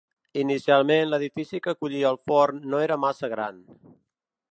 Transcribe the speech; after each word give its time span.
Inicialment 0.43 1.03
l'edifici 1.11 1.59
que 1.67 1.73
acollia 1.77 2.09
el 2.13 2.19
forn 2.31 2.65
no 2.75 2.81
era 2.87 2.99
massa 3.05 3.31
gran. 3.35 3.61